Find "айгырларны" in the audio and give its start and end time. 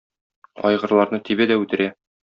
0.71-1.23